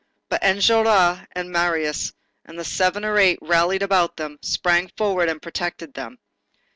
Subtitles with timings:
[0.29, 2.11] But Enjolras and Marius,
[2.45, 6.17] and the seven or eight rallied about them, sprang forward and protected them.